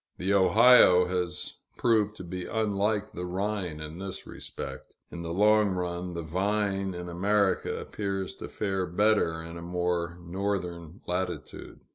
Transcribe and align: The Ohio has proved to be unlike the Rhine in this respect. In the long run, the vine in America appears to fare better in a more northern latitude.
The 0.17 0.33
Ohio 0.33 1.05
has 1.05 1.59
proved 1.77 2.15
to 2.17 2.23
be 2.23 2.47
unlike 2.47 3.11
the 3.11 3.23
Rhine 3.27 3.79
in 3.79 3.99
this 3.99 4.25
respect. 4.25 4.95
In 5.11 5.21
the 5.21 5.31
long 5.31 5.69
run, 5.75 6.15
the 6.15 6.23
vine 6.23 6.95
in 6.95 7.07
America 7.07 7.79
appears 7.79 8.33
to 8.37 8.47
fare 8.49 8.87
better 8.87 9.43
in 9.43 9.57
a 9.59 9.61
more 9.61 10.17
northern 10.23 11.01
latitude. 11.05 11.81